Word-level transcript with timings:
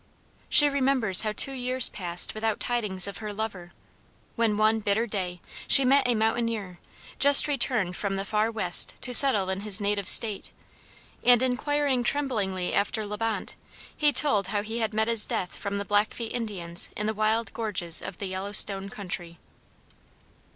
She 0.49 0.67
remembers 0.67 1.21
how 1.21 1.31
two 1.31 1.51
years 1.51 1.87
passed 1.87 2.33
without 2.33 2.59
tidings 2.59 3.05
of 3.07 3.19
her 3.19 3.31
lover, 3.31 3.71
when, 4.35 4.57
one 4.57 4.79
bitter 4.79 5.05
day, 5.05 5.41
she 5.67 5.85
met 5.85 6.07
a 6.07 6.15
mountaineer, 6.15 6.79
just 7.19 7.47
returned 7.47 7.95
from 7.95 8.15
the 8.15 8.25
far 8.25 8.49
West 8.49 8.95
to 9.01 9.13
settle 9.13 9.47
in 9.51 9.61
his 9.61 9.79
native 9.79 10.07
State; 10.09 10.49
and, 11.23 11.43
inquiring 11.43 12.03
tremblingly 12.03 12.73
after 12.73 13.05
La 13.05 13.15
Bonte, 13.17 13.53
he 13.95 14.11
told 14.11 14.47
how 14.47 14.63
he 14.63 14.79
had 14.79 14.95
met 14.95 15.07
his 15.07 15.27
death 15.27 15.55
from 15.55 15.77
the 15.77 15.85
Blackfeet 15.85 16.33
Indians 16.33 16.89
in 16.97 17.05
the 17.05 17.13
wild 17.13 17.53
gorges 17.53 18.01
of 18.01 18.17
the 18.17 18.25
Yellowstone 18.25 18.89
country. 18.89 19.37